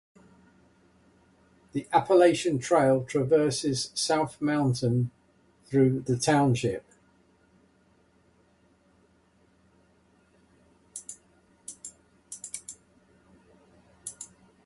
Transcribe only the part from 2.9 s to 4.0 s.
traverses